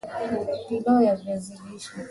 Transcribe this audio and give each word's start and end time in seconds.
pilau 0.67 1.01
ya 1.01 1.15
viazi 1.15 1.53
lishe 1.65 1.91